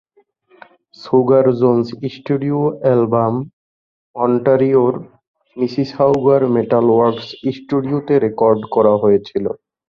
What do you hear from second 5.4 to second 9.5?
মিসিসাউগার Metalworks স্টুডিওতে record করা হয়েছিল।